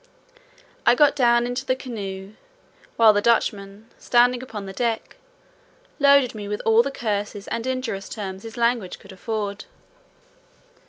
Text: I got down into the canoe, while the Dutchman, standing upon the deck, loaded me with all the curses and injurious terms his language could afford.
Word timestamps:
I 0.83 0.95
got 0.95 1.15
down 1.15 1.45
into 1.45 1.63
the 1.63 1.75
canoe, 1.75 2.33
while 2.95 3.13
the 3.13 3.21
Dutchman, 3.21 3.87
standing 3.99 4.41
upon 4.41 4.65
the 4.65 4.73
deck, 4.73 5.15
loaded 5.99 6.33
me 6.33 6.47
with 6.47 6.59
all 6.65 6.81
the 6.81 6.89
curses 6.89 7.47
and 7.49 7.67
injurious 7.67 8.09
terms 8.09 8.41
his 8.41 8.57
language 8.57 8.97
could 8.97 9.11
afford. 9.11 9.65